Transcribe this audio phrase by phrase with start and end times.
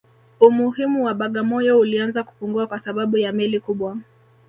[0.47, 3.97] Umuhimu wa Bagamoyo ulianza kupungua kwa sababu ya meli kubwa